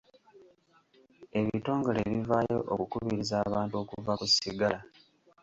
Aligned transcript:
Ebitongole 1.39 1.99
bivaayo 2.11 2.59
okukubiriza 2.73 3.35
abantu 3.47 3.73
okuva 3.83 4.11
ku 4.19 4.25
sigala. 4.35 4.79